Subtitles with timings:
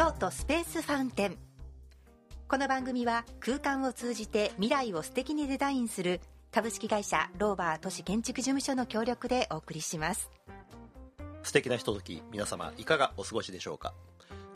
[0.00, 1.36] 京都スペースファウンテン。
[2.48, 10.30] この番組は空間を通じて未来を素敵にデザインする株式会社ローバー都市建築事務所の協力でお送りします。
[11.42, 13.92] 素敵なひととき皆様いかがお過ごしでしょうか？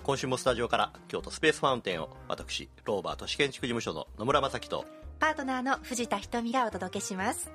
[0.02, 4.86] 今週もスタジオから京都スペースファウンテンを私ローバー都市建築事務所の野村正樹と
[5.18, 7.50] パートナーの藤田瞳がお届けします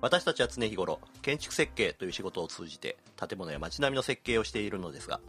[0.00, 5.20] 私たちは常日頃建築設計という仕事を通じて建物や街並みの設計をしているのですが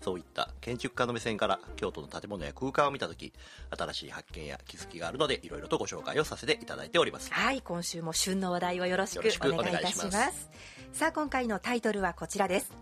[0.00, 3.32] そういった建築家の目線から京都の建物や空間を見た時
[3.76, 7.32] 新しい発見や気づきがあるのでいろいろとご紹介をさせていただいております。
[7.32, 10.50] はい今週も旬の話題をよろしくお願いいたします。
[10.92, 12.72] さあ今回のタイトルはこちらです。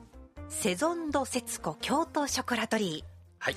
[0.49, 3.05] セゾンド節子京都ショコラトリー。
[3.39, 3.57] はい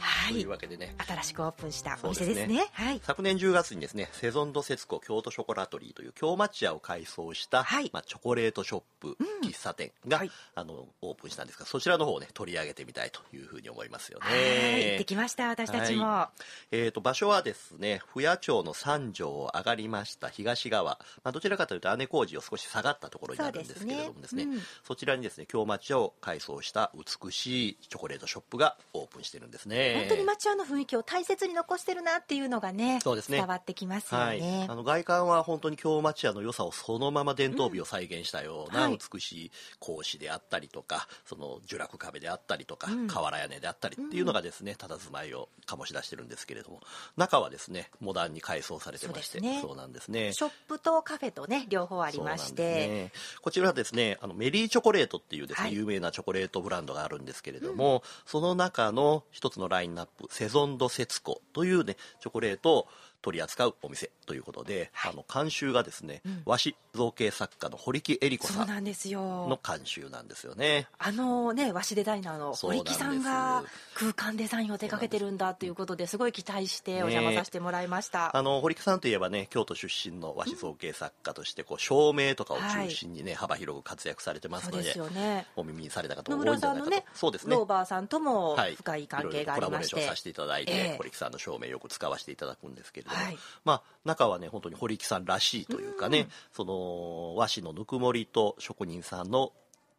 [0.00, 0.94] はい、というわけでね。
[1.06, 11.58] 新しくオープンしたお店ですね、ね、はい、昨年10月にですねセゾンド節子京都ショコラトリーという京町屋を改装した、はい、まあ、チョコレートショップ、うん、喫茶店が、はい、あのオープンしたんです。
[11.58, 14.92] がそちらの方をね取り上げてみたいというふうに思いますよね。
[14.92, 16.28] 行ってきました私たちも、
[16.70, 24.56] えーと、場所はですね府谷町の三条を上がりました東側、まあ、どちらかというと姉小路を少し下がったところになるんですけれどもですね、ね。
[24.56, 33.38] うん、そちらにですね京町屋を改装した美しいチョコレートショップがオープンしてるんですね本当に町屋の雰囲気を大切に残してるなっていうのがねそうですね。
[33.38, 46.80] 伝わってきますよね、はい、あの外観は本当に京町屋の良さをそのまま伝統美を再現したような美しい格子であったりとか、その樹落壁であったりとか、うん、瓦屋根であったりっていうのがですね佇まいを醸し出してるんですけれども
[47.16, 50.32] 中はですねモダンに改装されてましてそう、ね,、なんですね。
[50.32, 62.88] ショップとカフェとね両方ありまして、ね、こちらはですねあのメリーチョコレートっていうですね、はい、有名なチョコレートブランドがあるんですけれども、うん、その中の一つのライラインナップセゾンドセツコというねチョコレートを
[63.22, 70.86] 取り扱うお店ということで、はい、あの監修がですね、うん、和紙造形作家の堀木恵理子さんの監修なんですよね。
[70.98, 87.54] あのね和紙デザイナーの堀木さんが空間デザインを手掛けてるんだということですごい期待してお邪魔させてもらいました、ね、あの堀木さんといえばね京都出身の和紙造形作家としてこう照明とかを中心にね、はい、幅広く活躍されてますのででね、お耳にされた方も多いんじゃないかと、ね、そうですね。
[87.54, 99.52] ローバーさんとも深い関係がありまして、はい、コラボレーションさせていただいて、えー、堀木さんの照明よく使わせていただくんですけれども、はい、まあ中はね本当に堀木さんらしいというかね、うん、その和紙のぬくもりと職人さんの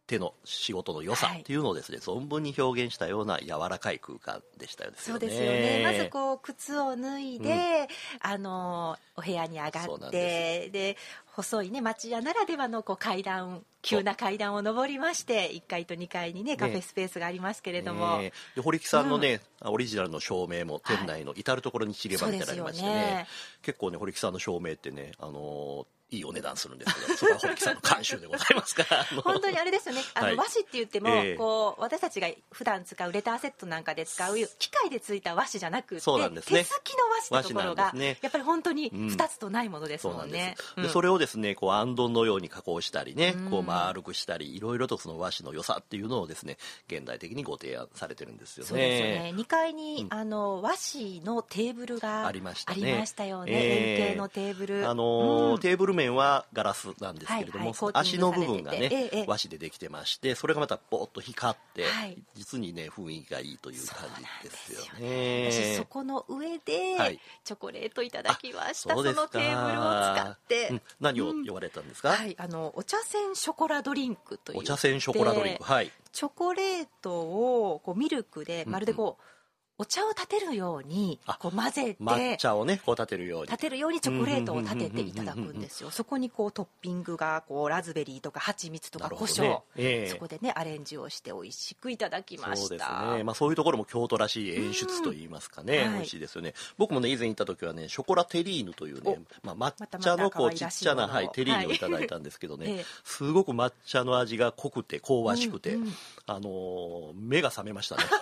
[0.06, 4.96] 手の仕事の良さっていうのをですね、はい、存分に表現したような柔らかい空間でしたよね。
[4.98, 5.82] そうですよね。
[5.84, 7.88] まずこう靴を脱いで、
[8.24, 10.96] うん、あのお部屋に上がってで
[11.26, 22.88] 細いね町屋ならではのこう階段急な階段を上りまして1階と2階にねカフェスペースがありますけれども、ね、で堀木さんのね、うん、オリジナルの照明も店内の至る所に散りばめてられましてね。
[22.88, 23.26] はいね、
[23.62, 29.04] 結構ね堀木さんの照明ってねあのーいいお値段するんですけど、そこは堀木さんの監修でございますから。
[29.22, 30.02] 本当にあれですよね。
[30.14, 36.98] あの、はい、和紙って言っても、えー、こう、私たちが普段使うレターセットなんかで使う、機械でついた和紙じゃなくて、そうなんですね、手すきの
[37.32, 40.54] 和紙のところが、ね、やっぱり本当に二つとないものですもんね。
[40.76, 46.58] うん、そでそれをですね、こう、アンドンのように加工したりね、こう、丸くしたり、いろいろとその和紙の良さっていうのをですね、
[46.88, 48.68] 現代的にご提案されてるんですよね。
[48.68, 49.32] そうですよね。
[49.34, 52.82] 2階に、うん、あの、和紙のテーブルがありましたね。
[52.82, 53.52] ありましたよね。
[53.52, 54.88] えー、円形のテーブル。
[54.88, 64.08] あのー、テーブル面はガラススなんですけれども、はいはい、足の部分がね、ええ、和紙でできてましてそれがまたぼーっと光って、はい、実にね雰囲気がいいという感
[64.42, 65.50] じですよね。
[65.50, 69.82] 私そこの上でチョコレートいただきました、そのテーブルを
[70.14, 75.90] 使って、うん、何を言われたんですか、はいあのお茶煎ショコラドリンクというお茶煎ショコラドリンクはい。
[76.12, 79.16] チョコレートをこうミルクでまるでこう、うんうん
[79.82, 83.48] お茶を立てるようにこう混ぜて抹茶をねこう立てるように。
[83.48, 85.90] 立てるようにチョコレートを立てていただくんですよ。
[85.90, 90.06] そこにこうトッピングがこうラズベリーとか蜂蜜とか胡椒、ねえ。
[90.08, 92.56] ー、そこでねアレンジをして美味しくいただきました。
[92.56, 96.54] そうですね、まあ、そういうところも京都らしい演出といいますかね、うん、美味しいですよね。
[96.78, 105.92] 僕もね以前行った時はねショコラテリーヌというね、まあ、抹茶のこうちっちゃな、はい、テリーヌをいただいたんですけどね、はい、すごく抹茶の味が濃くて香ばしくて、うんうん、
[106.28, 108.04] あのー、目が覚めましたね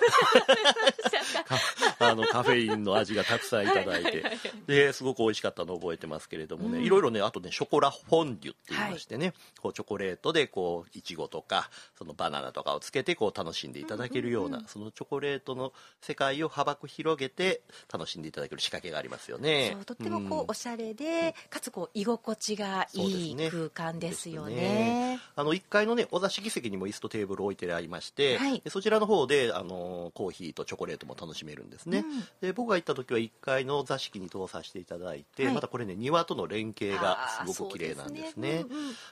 [1.99, 4.25] あのカフェインの味がたくさんいただいて。
[4.67, 17.63] ですごく美味しかったのを覚えてますけれどもね、うん、いろいろねあとねショコラフォンデュって言いましてね、はい、こうチョコレートでこういちごとかそのバナナとかをつけてこう楽しんでいただけるような、そのチョコレートの世界を幅広げて
[17.93, 19.77] 楽しんでいただける仕掛けがありますよね。
[19.87, 32.05] とってもこう、おしゃれでかつこう居心地がいい空間ですよね、ね、あの1階のねお座敷席にも椅子とテーブル置いてありまして、はい、そちらの方であのコーヒーとチョコレートも楽楽しめるんですね、
[32.41, 38.65] で僕が行った時は1階の座敷に通させていただいて、またこれね庭との連携がすごく綺麗なんですね。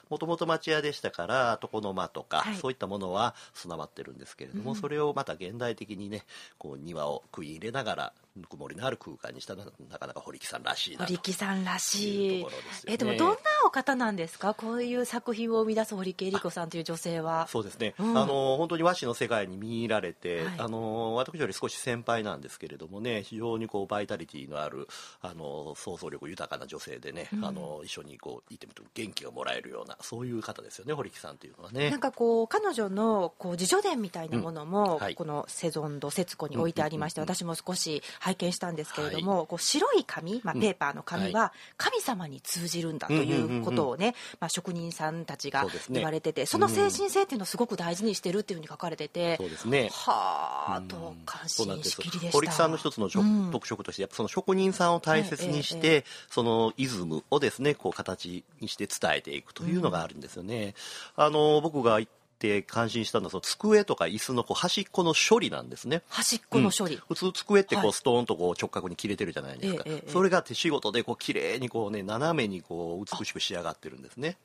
[0.09, 6.25] もともと町屋でしたから床の間とか、そういったものは備わってるんですけれども、それをまた現代的にね
[6.57, 12.49] こう庭を食い入れながらぬくもりのある空間にしたなかなか堀木さんらしいな堀木さんらしい、ね、
[12.87, 14.53] えでもどんなお方なんですか？
[14.53, 17.47] こういう作品を生み出す堀木恵理子さんという女性は。
[17.47, 24.87] そうですね、うん、あの本当に和紙の世界に見入られて、はい、あの私より少し先輩なんですけれどもね非常にこうバイタリティのある
[25.21, 31.89] あの想像力豊かな女性でね、うん、あの一緒にこういてみると元気がもらえるようなそういう方ですよね堀木さんというのはね。
[31.89, 34.99] なんかこう彼女のこう自叙伝みたいなものも、うん。
[34.99, 49.89] はい、このセゾンド節子に置いてありまして、私も少し拝見したんですけれども、はい、こう白い紙、まあ、ペーパーの紙は神様に通じるんだということをね、まあ、職人さんたちが言われててそ、ね,、の精神性っていうのをすごく大事にしてるっていうふうに書かれててそうですね。
[49.91, 52.31] はあと感心しきりでした。
[52.31, 60.75] 堀木さんの一つの、うん、特色としてやっぱその職人さんを大切にして、そのイズムをですねこう形にして伝えていくというのがあるんですよね。
[61.17, 62.07] うん、あの僕がっ
[62.39, 66.01] て感心したのはその机とか椅子のこう端っこの処理なんですね。
[66.09, 74.37] 端っこの処理、うん、普通机ってこうストーンとこう直角に切れてるじゃないですか、はい、それが手仕事でこう綺麗にこうね斜めにこう美しく仕上がってるんですね。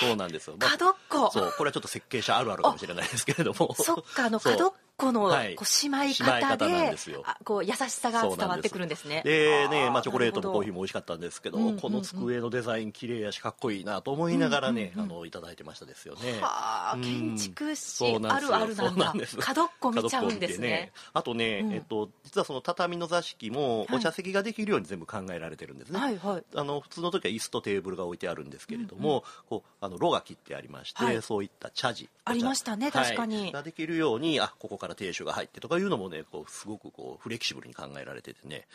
[0.00, 1.30] そうなんですよ、まあ、角っこ。
[1.30, 3.74] そうこれはちょっと設計者あるあるかもしれないですけれども。
[3.74, 7.24] そっかあの角っこの、はい、こうしまい方でなんですよ。
[7.44, 9.22] こう優しさが伝わってくるんですね。
[9.24, 16.40] でねまあ、チョコレートもコーヒーも美味しかったんですけど、うんうんうん、この机のデザイン綺麗やしかっこいいなと思いながらね、うんうんうん、あのいただいてましたですよね。
[16.40, 19.14] はあ、建築士あるあるなんだ。
[19.40, 32.08] 角っこ見ちゃうんですね、ね、あとね、うん、えっと実はその畳の座敷もお茶席ができるように全部考えられてるんですね、はいはい、あの普通の時は椅子とテーブルが置いてあるんですけれども、うんうん、こうあの炉が切ってありまして、はい、そういった茶事。
[32.24, 38.66] ありましたね確かに、はい、ができるようにあここから亭主が入ってとかいうのもねこうすごくこうフレキシブルに考えられててね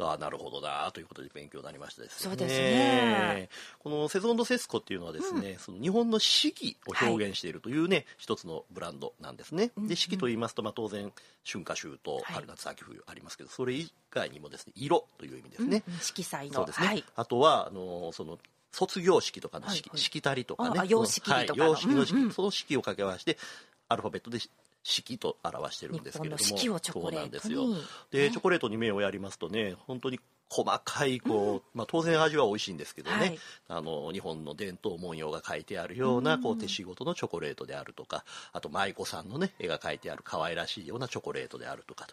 [0.00, 2.30] ああなるほどなということで勉強になりましたですね。
[2.30, 3.48] そうですね。
[3.80, 9.72] このセゾンドセスコっていうのはですね、うん、その日本の四季を表現しているというね、はい、一つのブランドなんですね。
[9.76, 11.12] で四季と言いますとまあ当然
[11.44, 15.82] 春夏秋冬春夏秋冬ありますけど、それ以外にもですね色という意味ですね。
[15.88, 16.54] うん、色彩の。
[16.54, 16.86] そうですね。
[16.86, 18.38] はい、あとはあのその
[18.70, 20.82] 卒業式とかの式、はいはい、しきたりとかね。
[20.86, 21.70] 様式とかの。
[21.72, 23.36] はい、式の式、うんうん、その式を掛け合わせて
[23.88, 24.38] アルファベットで
[24.82, 27.62] 式と表してるんですけれどもそうなんですよ。
[28.10, 30.20] でチョコレートに目をやりますとね本当に
[30.50, 33.38] 細かいこう、うん、まあ、当然味は美味しいんですけどね、はい、
[33.68, 42.06] あの日本の伝統文様が書いてあるようなこう手仕事のチョコレートであるとかあと舞妓さんのね絵が描いてある可愛らしいようなチョコレートであるとか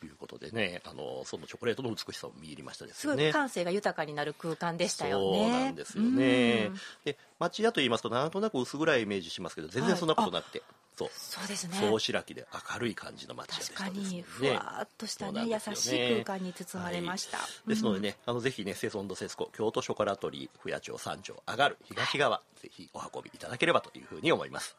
[0.00, 0.10] とい。
[0.10, 3.18] うことでねあのそのチョコレートの美しさを見入りましたですよね。
[3.18, 5.38] すごい感性が豊かになる空間でしたよね。
[5.38, 6.70] そうなんですよね。
[7.04, 10.68] で町屋と言いますとなんとなく薄暗いイメージしますけど全然そんなことなくて、はい
[10.98, 11.78] そうそうですね。
[11.78, 24.76] 総白木で明るい感じの街屋でした確かにふわっとしたね、ね、優しい空間に包まれました、はい、ですのでね、あのぜひねセソンドセスコ京都ショコラトリー府谷町三条上がる東側、はい、ぜひお運びいただければというふうに思います。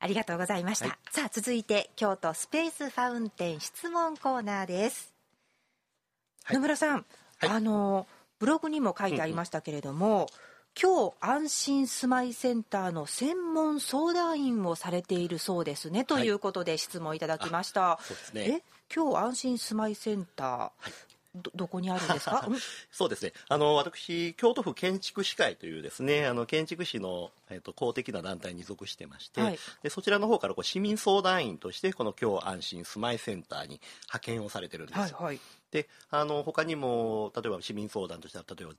[0.00, 5.12] ありがとうございました、はい、さあ続いて京都スペースファウンテン質問コーナーです、
[6.50, 7.04] 野村さん、
[7.40, 8.06] あの
[8.40, 10.26] ブログにも書いてありましたけれども、うんうん
[10.80, 17.98] 今日安心住まいセンターの専門相談員をされているそうですね、ということで質問いただきました。
[18.02, 18.62] そうですね。
[18.62, 18.62] え、
[18.94, 20.92] 今日安心住まいセンター、はい。
[21.34, 22.46] どどこにあるんですか？
[22.90, 23.32] そうですね。
[23.48, 35.02] あの私京都府建築士会というですねあの建築士の、えーと、公的な団体に属してまして、はい、でそちらの方からこう市民相談員としてこの今日安心住まいセンターに派遣をされてるんですよ。
[35.02, 38.72] はいはい、であの他にも例えば市民相談としては例えば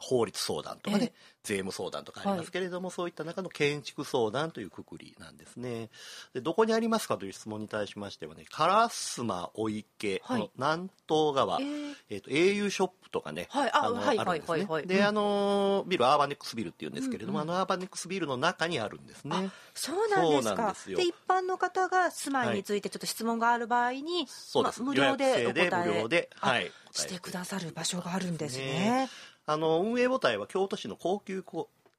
[0.00, 1.12] 法律相談とかね、
[1.46, 5.90] 税務相談とかありますけれども、はい、そういった中の建築相談というくくりなんですね。
[6.34, 11.64] でどこにありますかという質問に対しましてはね、烏丸お池の南東側、はい、
[12.10, 14.82] えー、と au ショップとかね、はい、あの、はい、あるんですね。
[14.86, 19.50] で、あのビルアーバネックスビルっていうんですけれども、うんうん、あのアーバネックスビルの中にあるんですね。
[19.74, 20.74] そうなんですか。
[20.86, 29.08] で一般の方が住まいについてちょっと質問がある場合に、そうです、まあ、無料でお答え無料で、はい、してくださる場所があるんですね。
[29.46, 31.42] あの運営母体は京都市の高級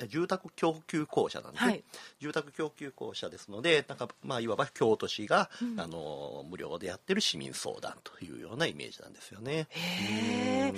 [0.06, 1.84] 住宅供給公社なんではい、
[2.20, 9.68] 住宅供給公社ですのでなんか、まあ、いわば京都市が、うん、あの無料でやってる市民相談というようなイメージなんですよね。
[9.72, 10.74] へ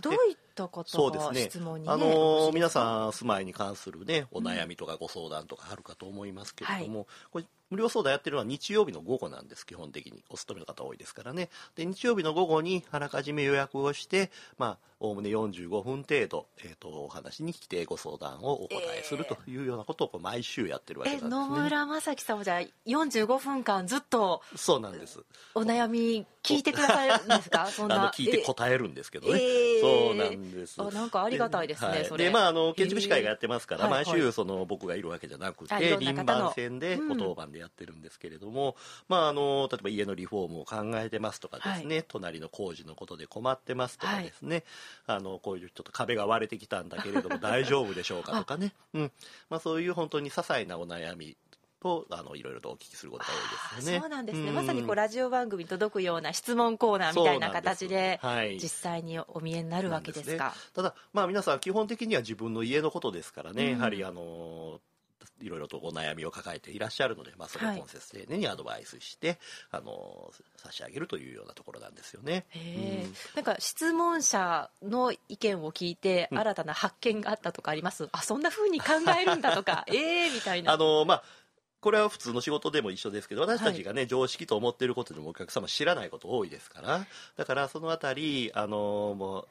[0.00, 10.22] どういった方が質問に、ね、あの皆さん住まいに関するねお悩みとかご相談とかあるかと思いますけれども、うんはい、これ無料相談やってるのは日曜日の午後なんです基本的に。
[10.30, 11.50] お勤めの方多いですからね。
[11.76, 25.20] で日曜日の午後にあらかじめ予約をしてまあおおむね45分程度、えーと、お話に来てご相談をお答えするというようなことを毎週やってるわけなんですね、野村正樹さんはじゃあ45分間ずっとそうなんです。
[25.54, 27.66] お悩み聞いてくださるんですか？
[27.66, 28.10] そんな。
[28.12, 30.82] 聞いて答えるんですけどね、えー、そうなんです。
[30.82, 32.24] あなんかありがたいですね、はい、それ。
[32.24, 38.74] でまああの建築士会がやってますから、えー、毎週その僕がいるわけじゃなくて、はい、輪番線でお当番でやってるんですけれども、うん、
[39.08, 44.64] まああの例えば家のリフォームを考えてますとかですね、はい、隣の工事のことで困ってますとかですね、
[45.06, 49.12] あのこういうちょっと壁が割れてきたんだけれども 大丈夫でしょうかとかね、うん。
[49.50, 51.36] まあ、そういう本当に些細なお悩み
[51.80, 54.00] とあのいろいろとお聞きすることが多いですね。
[54.00, 54.50] そうなんですね。
[54.50, 60.52] まさにこうラジオ番組に届くような質問コーナーみたいな形で、はい、実際にお見えになるわけですか？
[60.52, 64.80] すね、ただまあ皆さん基本的には自分の家のことですからね、うん、やはりあの
[65.40, 69.38] いろいろとお悩みを抱えていらっしゃるので、まあ、それを今節丁寧にアドバイスして、はい、
[69.72, 72.46] あの差し上げるというようなところなんですよね。
[72.54, 78.86] うん、なんか質問者の意見を聞いて新たな発見があったとかあります、うん、あそんなふうに考
[79.20, 79.84] えるんだとか。
[79.92, 80.72] ええみたいな。
[80.72, 81.22] あのまあ
[81.80, 87.06] これは普通の仕事でも一緒ですけど私たちがね、はい、常識と思っていることでもお客様知らないこと多いですから。
[87.36, 89.48] だからそのあたりあのもう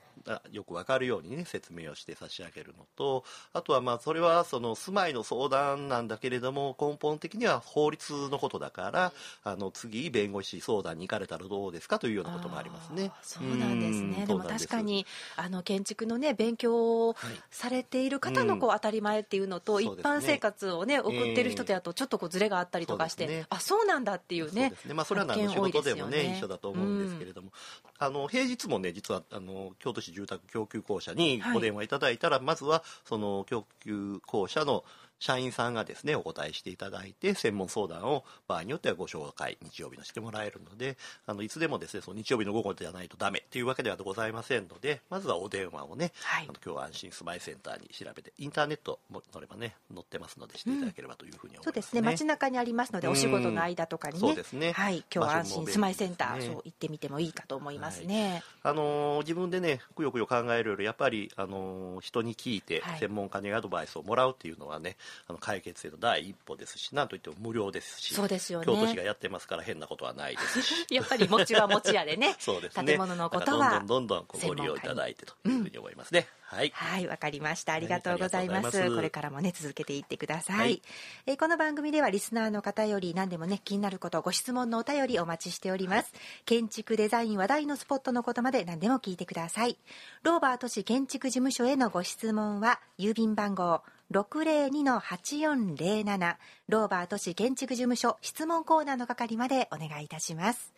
[0.52, 13.12] よくわかるようにね説明をして差し上げるのとあとはまあそれはその住まいの相談なんだけれども根本的には法律のことだからあの次弁護士相談に行かれたらどうですかというようなこともありますね。
[13.22, 14.26] そうなんですね。
[14.26, 15.06] でも確かに
[15.36, 17.16] あの建築のね勉強を
[17.52, 34.84] されている方のこう当たり前っていうのと、はい、一般生活をね送ってる人とやとちょっとこうずれがあったりとかして、ね、あそうなんだっていうねね、まあ、それは何の仕事でもね、ね、一緒だと思うんですけれども、うん、あの平日もね実はあの京都市住宅供給公社にお電話いただいたら、はい、まずはその供給公社の
[35.20, 51.70] 社員さんがですねお答えしていただいて専門相談を場合によってはご紹介日曜日のしてもらえるのであのいつでもですねその日曜日の午後じゃないとダメっていうわけではございませんのでまずはお電話をね、はい、あの今日は安心スマイセンターに調べてインターネットも乗ればね載ってますのでしていただければというふうに思います、ね。
[51.70, 52.02] うん、そうですね。
[52.02, 54.72] 街中にありますのでお仕事の間とかにね、そうですね。
[54.74, 55.04] はい。
[55.14, 64.98] 今日は安心スマイセンター、ね、そう行ってみてもいいかと思いますね、はい、あのー、自分でねくよくよ考えるよりやっぱりあのー、人に聞いて専門家にアドバイスをもらうっていうのはね
[65.28, 70.74] あの解決制の第一歩ですしなんといっても無料ですしそうですよ、ね、京都市がやってますから変なことはないですし。
[70.92, 72.36] やっぱり餅は餅屋でね。
[72.40, 72.86] そうですね。
[72.86, 80.82] 建物のことはどんどんどんどんご利用いただいてというふうに思いますね、うん、はいはいわかりましたありがとうございますはい、これからもね続けていってください、はい、
[81.26, 86.14] えー、この番組ではリスナーの方より何でもね気になることご質問のお便りお待ちしております、
[86.46, 89.78] 建築デザイン話題のスポットのことまで何でも聞いてください
[90.24, 96.36] ローバー都市建築事務所へのご質問は郵便番号602-8407
[96.70, 100.74] ローバー都市建築事務所質問コーナーの係までお願いいたします。